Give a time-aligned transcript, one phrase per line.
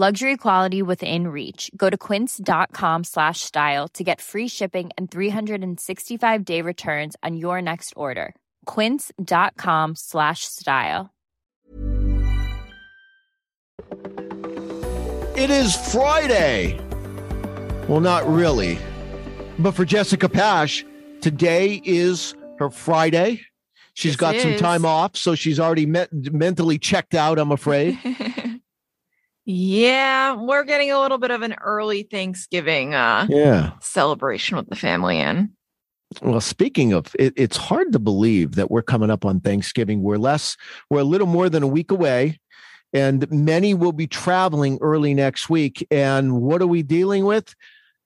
[0.00, 1.72] Luxury quality within reach.
[1.76, 7.60] Go to quince.com slash style to get free shipping and 365 day returns on your
[7.60, 8.36] next order.
[8.64, 11.10] Quince.com slash style.
[15.36, 16.78] It is Friday.
[17.88, 18.78] Well, not really.
[19.58, 20.84] But for Jessica Pash,
[21.20, 23.40] today is her Friday.
[23.94, 27.50] She's Yes, got it some time off, so she's already me- mentally checked out, I'm
[27.50, 27.98] afraid.
[29.50, 33.72] yeah, we're getting a little bit of an early Thanksgiving uh yeah.
[33.80, 35.50] celebration with the family in.
[36.20, 40.02] Well, speaking of, it, it's hard to believe that we're coming up on Thanksgiving.
[40.02, 40.56] We're less,
[40.90, 42.40] we're a little more than a week away,
[42.92, 45.86] and many will be traveling early next week.
[45.90, 47.54] And what are we dealing with?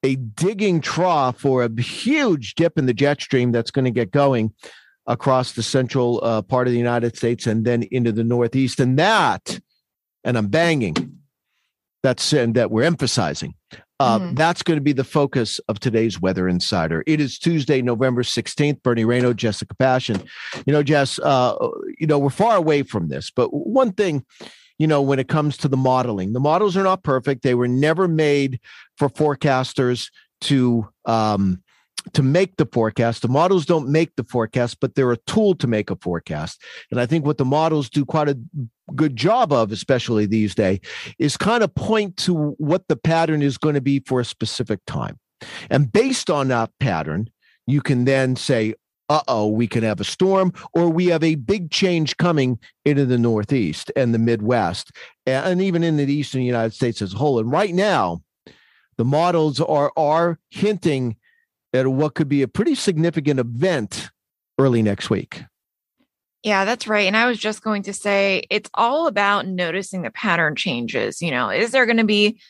[0.04, 4.12] A digging trough for a huge dip in the jet stream that's going to get
[4.12, 4.52] going
[5.08, 8.78] across the central uh, part of the United States and then into the Northeast.
[8.78, 9.60] And that,
[10.24, 11.21] and I'm banging,
[12.02, 13.54] that's and that we're emphasizing.
[14.00, 14.36] Uh, Mhm.
[14.36, 17.04] That's going to be the focus of today's Weather Insider.
[17.06, 18.82] It is Tuesday, November 16th.
[18.82, 20.20] Bernie Rayno, Jessica Passion.
[20.66, 21.54] You know, Jess, uh,
[21.98, 24.24] you know, we're far away from this, but one thing,
[24.78, 27.42] you know, when it comes to the modeling, the models are not perfect.
[27.44, 28.58] They were never made
[28.96, 30.10] for forecasters
[30.42, 31.62] to um,
[32.12, 33.22] to make the forecast.
[33.22, 36.60] The models don't make the forecast, but they're a tool to make a forecast.
[36.90, 38.38] And I think what the models do quite a
[38.94, 40.80] good job of, especially these days,
[41.18, 44.80] is kind of point to what the pattern is going to be for a specific
[44.86, 45.18] time.
[45.70, 47.30] And based on that pattern,
[47.66, 48.74] you can then say,
[49.08, 53.04] uh oh, we can have a storm, or we have a big change coming into
[53.04, 54.92] the Northeast and the Midwest,
[55.26, 57.38] and even in the Eastern United States as a whole.
[57.38, 58.22] And right now,
[58.96, 61.16] the models are are hinting
[61.72, 64.10] at what could be a pretty significant event
[64.58, 65.44] early next week.
[66.42, 67.06] Yeah, that's right.
[67.06, 71.22] And I was just going to say it's all about noticing the pattern changes.
[71.22, 72.40] You know, is there going to be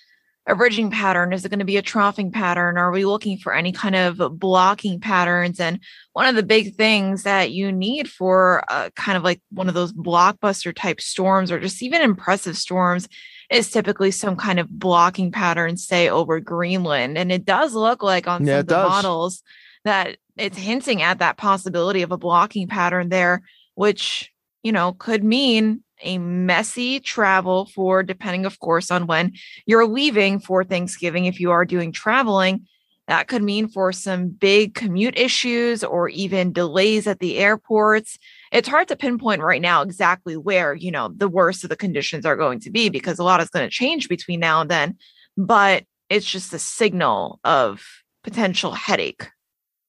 [0.46, 1.32] a bridging pattern?
[1.32, 2.78] Is it going to be a troughing pattern?
[2.78, 5.60] Are we looking for any kind of blocking patterns?
[5.60, 5.78] And
[6.14, 9.74] one of the big things that you need for uh, kind of like one of
[9.74, 13.08] those blockbuster type storms or just even impressive storms
[13.52, 17.18] is typically some kind of blocking pattern, say over Greenland.
[17.18, 18.88] And it does look like on Yeah, some of the does.
[18.88, 19.42] models
[19.84, 23.42] that it's hinting at that possibility of a blocking pattern there,
[23.74, 24.32] which,
[24.62, 29.34] you know, could mean a messy travel for depending, of course, on when
[29.66, 31.26] you're leaving for Thanksgiving.
[31.26, 32.66] If you are doing traveling,
[33.12, 38.18] that could mean for some big commute issues or even delays at the airports.
[38.50, 42.24] It's hard to pinpoint right now exactly where, you know, the worst of the conditions
[42.24, 44.96] are going to be because a lot is going to change between now and then.
[45.36, 47.84] But it's just a signal of
[48.24, 49.28] potential headache.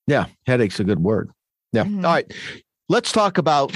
[0.06, 1.32] Yeah, headache's a good word.
[1.72, 1.86] Yeah.
[1.86, 2.04] Mhm.
[2.04, 2.30] All right.
[2.90, 3.72] Let's talk about.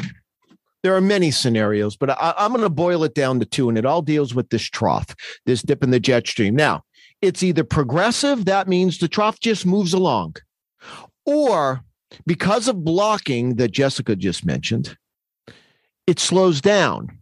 [0.83, 3.77] There are many scenarios, but I, I'm going to boil it down to two, and
[3.77, 5.15] it all deals with this trough,
[5.45, 6.55] this dip in the jet stream.
[6.55, 6.83] Now,
[7.21, 10.35] it's either progressive, that means the trough just moves along,
[11.25, 11.81] or
[12.25, 14.97] because of blocking that Jessica just mentioned,
[16.05, 17.17] it slows down.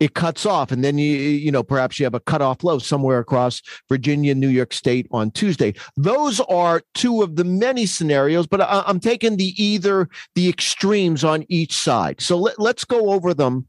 [0.00, 3.20] It cuts off, and then you you know perhaps you have a cutoff low somewhere
[3.20, 5.74] across Virginia, New York State on Tuesday.
[5.96, 11.22] Those are two of the many scenarios, but I, I'm taking the either the extremes
[11.22, 12.20] on each side.
[12.20, 13.68] So let, let's go over them,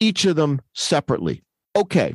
[0.00, 1.42] each of them separately.
[1.74, 2.14] Okay.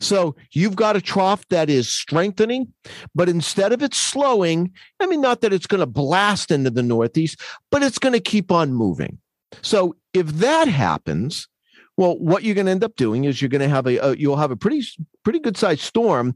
[0.00, 2.72] So you've got a trough that is strengthening,
[3.14, 6.82] but instead of it slowing, I mean, not that it's going to blast into the
[6.82, 7.40] Northeast,
[7.70, 9.18] but it's going to keep on moving.
[9.62, 11.48] So if that happens,
[11.96, 14.16] well, what you're going to end up doing is you're going to have a, a
[14.16, 14.82] you'll have a pretty
[15.22, 16.34] pretty good sized storm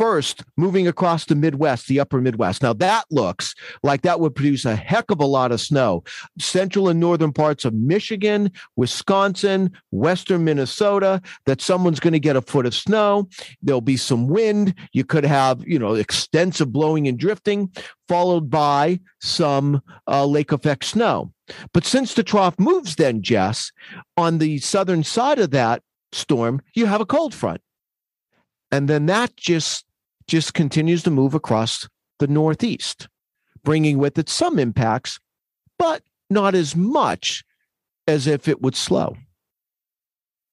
[0.00, 2.62] first moving across the Midwest, the upper Midwest.
[2.62, 6.04] Now that looks like that would produce a heck of a lot of snow.
[6.38, 12.40] Central and northern parts of Michigan, Wisconsin, western Minnesota, that someone's going to get a
[12.40, 13.28] foot of snow.
[13.60, 14.74] There'll be some wind.
[14.94, 17.70] You could have, you know, extensive blowing and drifting,
[18.08, 21.30] followed by some uh, lake effect snow.
[21.74, 23.70] But since the trough moves, then, Jess,
[24.16, 25.82] on the southern side of that
[26.12, 27.60] storm, you have a cold front.
[28.72, 29.84] And then that just
[30.30, 31.88] just continues to move across
[32.20, 33.08] the northeast,
[33.64, 35.18] bringing with it some impacts,
[35.76, 37.42] but not as much
[38.06, 39.16] as if it would slow.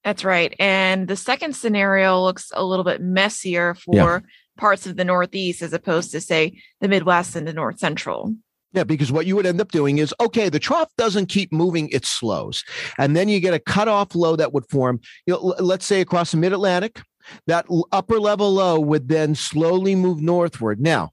[0.04, 0.56] That's right.
[0.58, 4.20] And the second scenario looks a little bit messier for Yeah.
[4.58, 8.34] parts of the Northeast as opposed to, say, the Midwest and the North Central.
[8.74, 11.88] Yeah, because what you would end up doing is okay, the trough doesn't keep moving,
[11.90, 12.64] it slows.
[12.98, 16.32] And then you get a cutoff low that would form, you know, let's say across
[16.32, 17.02] the mid Atlantic,
[17.48, 20.80] that upper level low would then slowly move northward.
[20.80, 21.12] Now,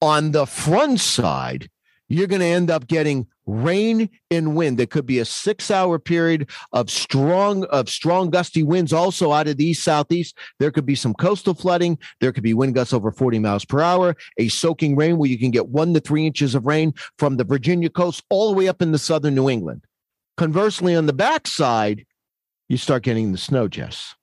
[0.00, 1.70] on the front side,
[2.08, 4.78] you're going to end up getting rain and wind.
[4.78, 9.48] There could be a six hour period of strong of strong gusty winds also out
[9.48, 10.36] of the east southeast.
[10.58, 11.98] There could be some coastal flooding.
[12.20, 15.38] There could be wind gusts over 40 miles per hour, a soaking rain where you
[15.38, 18.68] can get one to three inches of rain from the Virginia coast all the way
[18.68, 19.84] up into southern New England.
[20.36, 22.04] Conversely, on the backside,
[22.68, 24.14] you start getting the snow, Jess.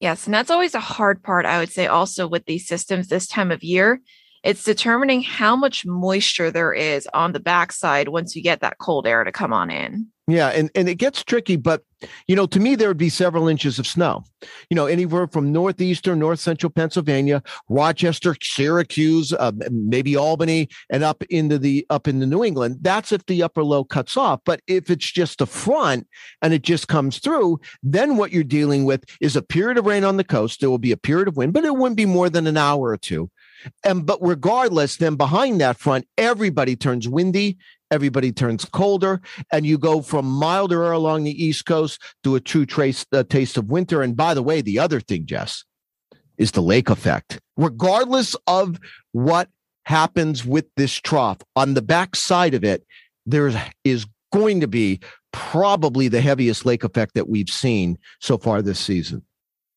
[0.00, 3.26] Yes, and that's always a hard part, I would say, also with these systems this
[3.26, 4.00] time of year
[4.46, 9.04] it's determining how much moisture there is on the backside once you get that cold
[9.04, 10.06] air to come on in.
[10.28, 11.82] Yeah, and, and it gets tricky, but
[12.28, 14.24] you know, to me, there would be several inches of snow.
[14.70, 21.22] You know, anywhere from northeastern, north central Pennsylvania, Rochester, Syracuse, uh, maybe Albany, and up
[21.24, 22.78] into the up into New England.
[22.82, 24.40] That's if the upper low cuts off.
[24.44, 26.06] But if it's just a front
[26.42, 30.04] and it just comes through, then what you're dealing with is a period of rain
[30.04, 30.60] on the coast.
[30.60, 32.88] There will be a period of wind, but it wouldn't be more than an hour
[32.88, 33.30] or two.
[33.84, 37.58] And but regardless, then behind that front, everybody turns windy,
[37.90, 39.20] everybody turns colder,
[39.52, 43.24] and you go from milder air along the East Coast to a true trace uh,
[43.24, 44.02] taste of winter.
[44.02, 45.64] And by the way, the other thing, Jess,
[46.38, 47.40] is the lake effect.
[47.56, 48.78] Regardless of
[49.12, 49.48] what
[49.84, 52.84] happens with this trough, on the back side of it,
[53.24, 53.52] there
[53.84, 55.00] is going to be
[55.32, 59.22] probably the heaviest lake effect that we've seen so far this season.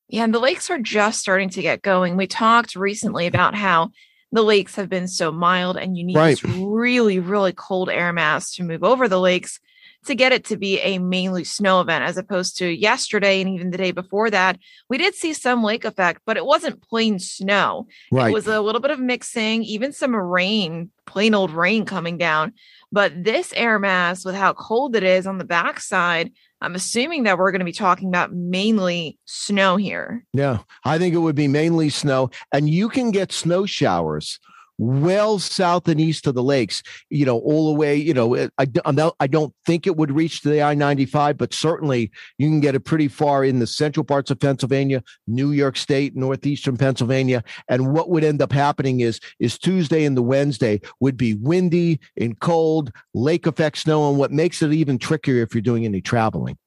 [0.10, 2.18] Yeah, and the lakes are just starting to get going.
[2.18, 3.92] We talked recently about how
[4.32, 6.40] the lakes have been so mild and you need right.
[6.42, 9.60] this really, really cold air mass to move over the lakes
[10.06, 13.72] to get it to be a mainly snow event as opposed to yesterday and even
[13.72, 14.58] the day before that.
[14.90, 17.88] We did see some lake effect, but it wasn't plain snow.
[18.12, 18.30] Right.
[18.30, 22.54] It was a little bit of mixing, even some rain, plain old rain coming down.
[22.92, 26.32] But this air mass, with how cold it is on the backside,
[26.62, 30.26] I'm assuming that we're going to be talking about mainly snow here.
[30.34, 32.32] Yeah, I think it would be mainly snow.
[32.52, 34.40] And you can get snow showers
[34.80, 38.48] well south and east of the lakes, you know, all the way, you know, uh,
[38.58, 42.48] I, not, I don't think it would reach to the I 95, but certainly you
[42.48, 46.78] can get it pretty far in the central parts of Pennsylvania, New York State, northeastern
[46.78, 47.44] Pennsylvania.
[47.68, 52.00] And what would end up happening is, is Tuesday and the Wednesday would be windy
[52.18, 54.10] and cold, lake effect snow.
[54.10, 56.58] And what makes it even trickier if you're doing any traveling.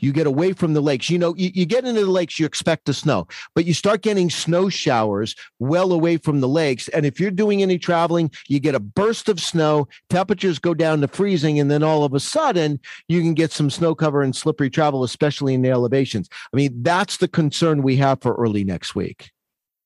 [0.00, 1.08] You get away from the lakes.
[1.08, 4.02] You know, you, you, get into the lakes, you expect the snow, but you start
[4.02, 6.88] getting snow showers well away from the lakes.
[6.88, 11.00] And if you're doing any traveling, you get a burst of snow, temperatures go down
[11.00, 12.78] to freezing, and then all of a sudden
[13.08, 16.28] you can get some snow cover and slippery travel, especially in the elevations.
[16.52, 19.30] I mean, that's the concern we have for early next week.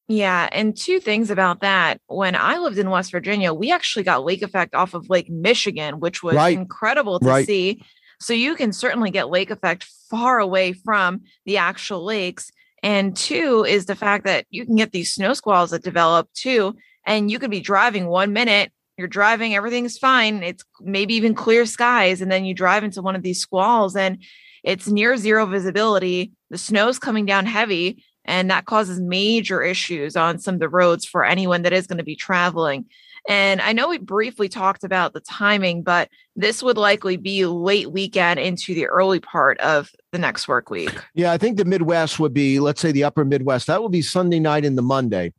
[0.09, 0.49] Yeah.
[0.53, 2.01] And two things about that.
[2.07, 6.01] When I lived in West Virginia, we actually got lake effect off of Lake Michigan,
[6.01, 6.57] which was right.
[6.57, 7.47] incredible to right.
[7.47, 7.83] see.
[8.21, 12.51] So you can certainly get lake effect far away from the actual lakes.
[12.83, 16.77] And two is the fact that you can get these snow squalls that develop too.
[17.07, 20.43] And you could be driving one minute, you're driving, everything's fine.
[20.43, 22.21] It's maybe even clear skies.
[22.21, 24.23] And then you drive into one of these squalls and
[24.65, 26.33] it's near zero visibility.
[26.51, 28.05] The snow's coming down heavy.
[28.25, 31.99] And that causes major issues on some of the roads for anyone that is going
[31.99, 32.85] to be traveling.
[33.29, 37.93] And I know we briefly talked about the timing, but this would likely be late
[37.93, 40.99] weekend into the early part of the next work week.
[41.15, 44.01] Yeah, I think the Midwest would be, let's say the upper Midwest, that would be
[44.01, 45.35] Sunday night into Monday.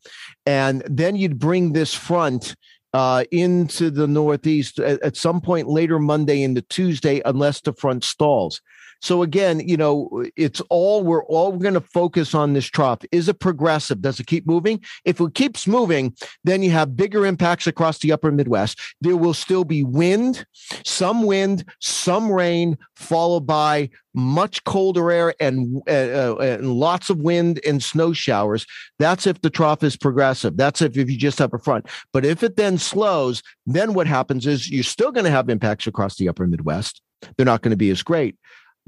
[0.45, 2.55] And then you'd bring this front
[2.93, 8.03] uh, into the Northeast at, at some point later Monday into Tuesday, unless the front
[8.03, 8.61] stalls.
[9.01, 12.99] So again, you know, it's all we're all going to focus on this trough.
[13.11, 14.01] Is it progressive?
[14.01, 14.83] Does it keep moving?
[15.05, 18.79] If it keeps moving, then you have bigger impacts across the upper Midwest.
[19.01, 20.45] There will still be wind,
[20.85, 27.19] some wind, some rain, followed by much colder air and, uh, uh, and lots of
[27.19, 28.65] wind and snow showers.
[28.97, 30.57] That's if the trough is progressive.
[30.57, 31.87] That's if, if you just have a front.
[32.11, 35.87] But if it then slows, then what happens is you're still going to have impacts
[35.87, 37.01] across the upper Midwest.
[37.37, 38.35] They're not going to be as great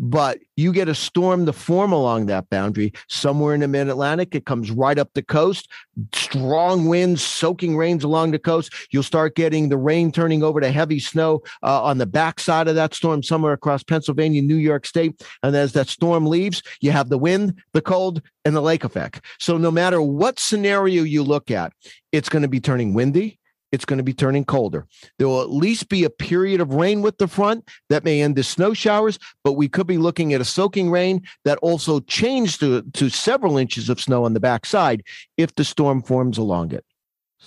[0.02, 4.34] but you get a storm to form along that boundary somewhere in the mid Atlantic.
[4.34, 5.70] It comes right up the coast,
[6.14, 8.74] strong winds, soaking rains along the coast.
[8.90, 12.76] You'll start getting the rain turning over to heavy snow uh, on the backside of
[12.76, 15.22] that storm, somewhere across Pennsylvania, New York State.
[15.44, 19.24] And as that storm leaves, you have the wind, the cold, and the lake effect.
[19.40, 21.74] So no matter what scenario you look at,
[22.12, 23.40] it's going to be turning windy
[23.72, 24.86] it's going to be turning colder.
[25.18, 28.36] There will at least be a period of rain with the front that may end
[28.36, 32.60] the snow showers, but we could be looking at a soaking rain that also changed
[32.60, 35.04] to, to several inches of snow on the backside
[35.38, 36.86] if the storm forms along it.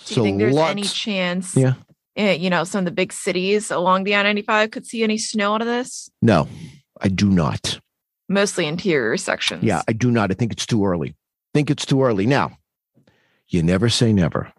[0.05, 1.55] Do you think there's any chance?
[1.55, 1.75] Yeah.
[2.15, 5.17] eh, you know, some of the big cities along the I 95 could see any
[5.17, 6.09] snow out of this?
[6.21, 6.47] No,
[7.01, 7.79] I do not.
[8.27, 9.63] Mostly interior sections.
[9.63, 10.31] Yeah, I do not.
[10.31, 11.09] I think it's too early.
[11.09, 11.13] I
[11.53, 12.25] think it's too early.
[12.25, 12.57] Now,
[13.47, 14.51] you never say never.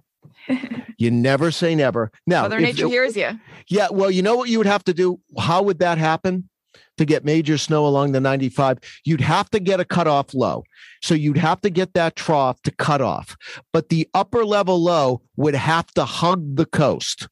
[0.98, 2.10] You never say never.
[2.26, 3.38] Now, Mother Nature hears you.
[3.68, 5.20] Yeah, well, you know what you would have to do?
[5.38, 6.48] How would that happen
[6.96, 8.78] to get major snow along the 95?
[9.04, 10.64] You'd have to get a cutoff low.
[11.02, 13.36] So you'd have to get that trough to cut off.
[13.72, 17.28] But the upper level low would have to hug the coast.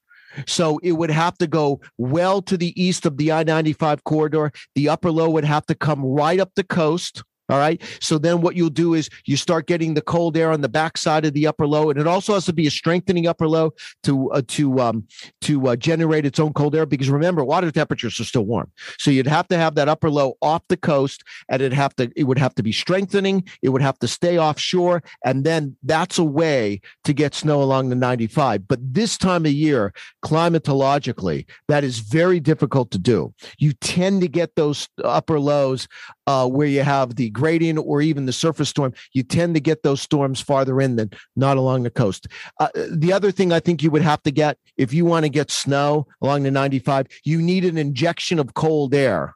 [0.47, 4.53] So it would have to go well to the east of the I 95 corridor.
[4.75, 7.23] The upper low would have to come right up the coast.
[7.49, 7.83] All right.
[8.01, 11.25] So then what you'll do is you start getting the cold air on the backside
[11.25, 11.91] of the upper low.
[11.91, 13.73] And it also has to be a strengthening upper low
[14.05, 15.07] to uh, to um,
[15.43, 19.11] to uh, generate its own cold air because remember water temperatures are still warm so
[19.11, 22.25] you'd have to have that upper low off the coast and it'd have to it
[22.25, 26.25] would have to be strengthening it would have to stay offshore and then that's a
[26.25, 29.93] way to get snow along the 95 but this time of year
[30.25, 35.89] climatologically that is very difficult to do you tend to get those upper lows
[36.27, 39.83] uh, where you have the gradient or even the surface storm you tend to get
[39.83, 42.27] those storms farther in than not along the coast
[42.61, 45.29] uh, the other thing I think you would have to get if you want to
[45.29, 49.35] get snow along the 95, you need an injection of cold air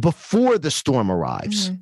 [0.00, 1.70] before the storm arrives.
[1.70, 1.80] Mhm.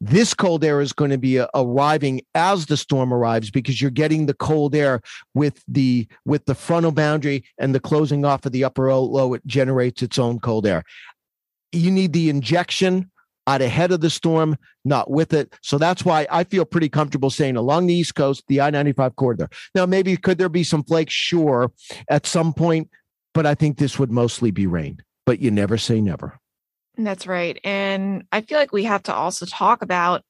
[0.00, 3.90] This cold air is going to be uh, arriving as the storm arrives because you're
[3.90, 5.00] getting the cold air
[5.34, 9.34] with the with the frontal boundary and the closing off of the upper low.
[9.34, 10.84] It generates its own cold air.
[11.72, 13.10] You need the injection
[13.48, 15.54] out ahead of the storm, not with it.
[15.62, 19.16] So that's why I feel pretty comfortable saying along the East Coast, the I 95
[19.16, 19.48] corridor.
[19.74, 21.14] Now, maybe could there be some flakes?
[21.14, 21.72] Sure,
[22.08, 22.90] at some point,
[23.32, 24.98] but I think this would mostly be rain.
[25.24, 26.38] But you never say never.
[26.96, 27.58] That's right.
[27.64, 30.22] And I feel like we have to also talk about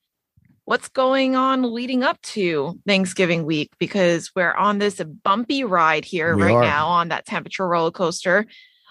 [0.64, 6.36] what's going on leading up to Thanksgiving week because we're on this bumpy ride here
[6.36, 6.62] We right are.
[6.62, 8.44] now on that temperature roller coaster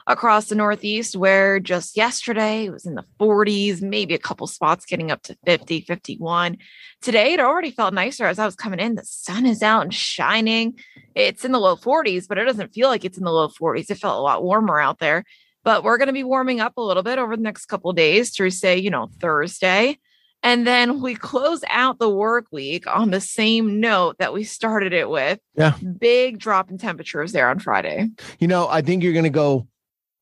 [0.08, 4.86] across the Northeast, where just yesterday it was in the 40s, maybe a couple spots
[4.86, 6.58] getting up to 50, 51.
[7.02, 8.96] Today it already felt nicer as I was coming in.
[8.96, 10.80] The sun is out and shining.
[11.14, 13.92] It's in the low 40s, but it doesn't feel like it's in the low 40s.
[13.92, 15.24] It felt a lot warmer out there
[15.64, 17.98] but we're going to be warming up a little bit over the next couple of
[17.98, 19.98] days through say you know thursday
[20.44, 24.94] and then we close out the work week on the same note that we started
[24.94, 25.76] it with Yeah.
[26.00, 28.08] big drop in temperatures there on friday
[28.40, 29.68] You know, I think you're going to go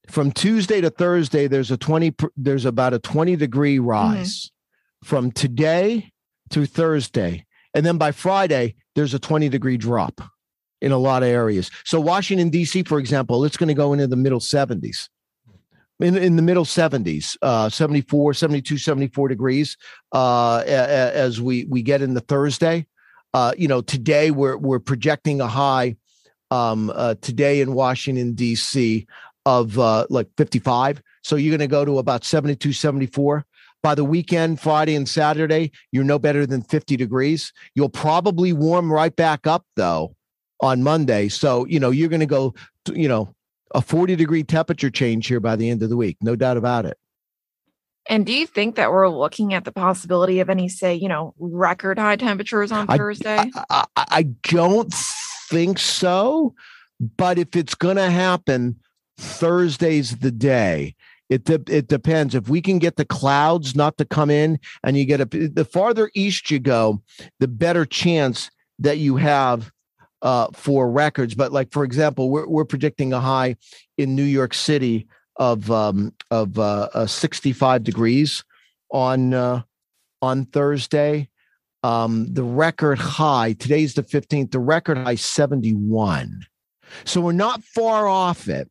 [0.10, 1.48] from Tuesday to Thursday.
[1.48, 4.52] There's a 20, there's about a 20 degree rise
[5.04, 6.12] from today
[6.50, 7.46] to Thursday.
[7.74, 10.22] And then by Friday, there's a 20 degree drop
[10.82, 11.72] in a lot of areas.
[11.84, 15.10] So, Washington, D.C., for example, it's going to go into the middle 70s.
[16.00, 19.78] In, in the middle 70s, uh, 74, 72, 74 degrees
[20.12, 22.86] uh, as we, we get into Thursday.
[23.34, 25.96] Uh, you know, today we're, we're projecting a high
[26.52, 29.08] um, uh, today in Washington, D.C.
[29.46, 31.02] of uh, like 55.
[31.24, 33.46] So you're going to go to about 72, 74.
[33.84, 37.54] By the weekend, Friday and Saturday, you're no better than 50 degrees.
[37.76, 40.16] You'll probably warm right back up though
[40.62, 41.30] on Monday.
[41.30, 43.36] So, you know, you're going to go, to, you know,
[43.76, 46.18] a 40 degree temperature change here by the end of the week.
[46.22, 46.98] No doubt about it.
[48.08, 51.34] and do you think that we're looking at the possibility of any say you know
[51.40, 54.94] record high temperatures on I- thursday I, I, I don't
[55.50, 56.54] think so,
[57.18, 58.78] but if it's going to happen,
[59.18, 60.96] Thursday's the day.
[61.30, 62.36] It de- it depends.
[62.36, 65.66] If we can get the clouds not to come in, and you get a the
[65.66, 67.02] farther east you go,
[67.40, 69.72] the better chance that you have
[70.22, 71.34] uh, for records.
[71.34, 73.56] But like for example, we're we're predicting a high
[73.98, 75.08] in New York City
[75.38, 78.44] of um, of uh, uh, 65 degrees
[78.92, 79.64] on uh,
[80.22, 81.30] on Thursday.
[81.84, 84.52] Um, the record high today's the 15th.
[84.52, 86.46] The record high 71.
[87.04, 88.70] So we're not far off it,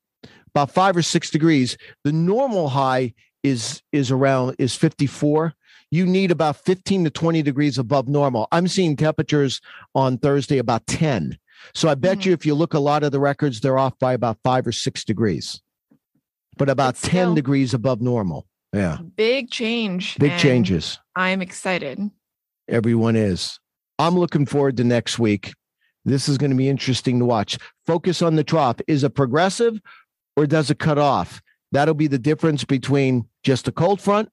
[0.55, 1.77] about five or six degrees.
[2.05, 5.53] The normal high is is around is 54.
[5.91, 8.49] You need about 15 to 20 degrees above normal.
[8.53, 9.61] I'm seeing temperatures
[9.95, 11.39] on Thursday about 10.
[11.75, 12.25] So I bet Mhm.
[12.27, 14.73] you if you look a lot of the records, they're off by about five or
[14.73, 15.61] six degrees,
[16.57, 18.47] but about But 10 degrees above normal.
[18.73, 18.99] Yeah.
[19.17, 20.99] big change Big changes.
[21.15, 22.11] i'm excited
[22.69, 23.61] Everyone is.
[23.99, 25.53] I'm looking forward to next week.
[26.07, 27.59] This is going to be interesting to watch.
[27.87, 28.77] Focus on the trough.
[28.89, 29.79] Is it progressive
[30.37, 31.43] or does it cut off?
[31.73, 34.31] That'll be the difference between just a cold front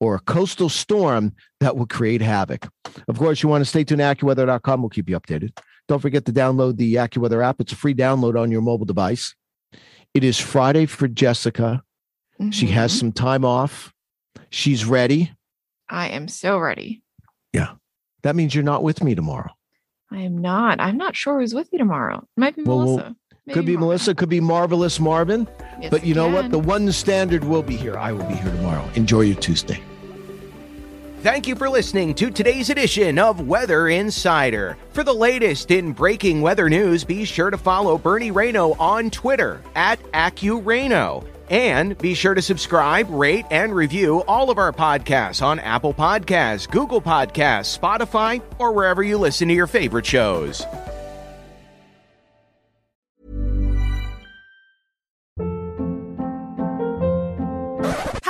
[0.00, 2.68] or a coastal storm that will create havoc.
[3.08, 4.82] Of course, you want to stay tuned to AccuWeather.com.
[4.82, 5.58] We'll keep you updated.
[5.88, 7.60] Don't forget to download the AccuWeather app.
[7.60, 9.34] It's a free download on your mobile device.
[10.14, 11.82] It is Friday for Jessica.
[12.50, 12.74] She mm-hmm.
[12.74, 13.92] has some time off.
[14.50, 15.32] She's ready.
[15.88, 17.02] I am so ready.
[17.52, 17.72] Yeah.
[18.22, 19.50] That means you're not with me tomorrow.
[20.10, 20.80] I am not.
[20.80, 22.18] I'm not sure who's with you tomorrow.
[22.18, 23.16] It might be Well, well,
[23.48, 23.54] Melissa.
[23.54, 25.48] could be Maybe Melissa, could be Marvelous Marvin.
[25.80, 26.50] Yes, but you know what?
[26.50, 27.96] The one standard will be here.
[27.96, 28.88] I will be here tomorrow.
[28.94, 29.82] Enjoy your Tuesday.
[31.20, 34.76] Thank you for listening to today's edition of Weather Insider.
[34.92, 39.60] For the latest in breaking weather news, be sure to follow Bernie Rayno on Twitter
[39.74, 41.26] at AccuRayno.
[41.50, 46.70] And be sure to subscribe, rate, and review all of our podcasts on Apple Podcasts,
[46.70, 50.64] Google Podcasts, Spotify, or wherever you listen to your favorite shows.